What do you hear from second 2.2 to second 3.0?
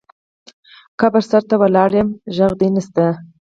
غږ دې نه